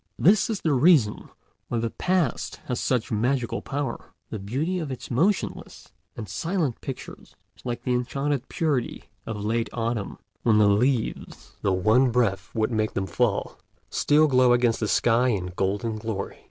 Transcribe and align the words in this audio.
This 0.17 0.49
is 0.49 0.61
the 0.61 0.73
reason 0.73 1.29
why 1.67 1.77
the 1.77 1.91
Past 1.91 2.55
has 2.65 2.79
such 2.79 3.11
magical 3.11 3.61
power. 3.61 4.15
The 4.31 4.39
beauty 4.39 4.79
of 4.79 4.91
its 4.91 5.11
motionless 5.11 5.93
and 6.15 6.27
silent 6.27 6.81
pictures 6.81 7.35
is 7.55 7.65
like 7.67 7.83
the 7.83 7.93
enchanted 7.93 8.49
purity 8.49 9.11
of 9.27 9.45
late 9.45 9.69
autumn, 9.73 10.17
when 10.41 10.57
the 10.57 10.65
leaves, 10.69 11.51
though 11.61 11.73
one 11.73 12.09
breath 12.09 12.49
would 12.55 12.71
make 12.71 12.95
them 12.95 13.05
fall, 13.05 13.59
still 13.91 14.25
glow 14.25 14.53
against 14.53 14.79
the 14.79 14.87
sky 14.87 15.27
in 15.27 15.51
golden 15.55 15.97
glory. 15.97 16.39